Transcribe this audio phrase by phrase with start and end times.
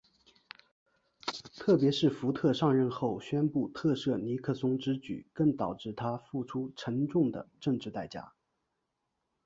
[1.59, 8.33] 特别是福特上任后宣布特赦尼克松之举更导致他付出了沉重的政治代价。